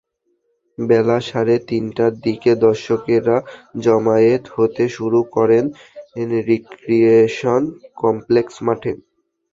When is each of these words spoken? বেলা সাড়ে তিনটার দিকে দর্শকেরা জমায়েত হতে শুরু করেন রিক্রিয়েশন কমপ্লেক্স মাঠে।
বেলা 0.77 1.17
সাড়ে 1.29 1.55
তিনটার 1.69 2.13
দিকে 2.25 2.51
দর্শকেরা 2.65 3.37
জমায়েত 3.83 4.43
হতে 4.55 4.83
শুরু 4.97 5.19
করেন 5.35 5.65
রিক্রিয়েশন 6.49 7.61
কমপ্লেক্স 7.97 8.55
মাঠে। 8.67 8.91